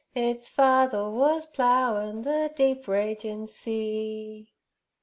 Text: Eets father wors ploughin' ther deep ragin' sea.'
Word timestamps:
Eets 0.15 0.49
father 0.49 1.07
wors 1.11 1.45
ploughin' 1.45 2.23
ther 2.23 2.49
deep 2.49 2.87
ragin' 2.87 3.45
sea.' 3.45 4.47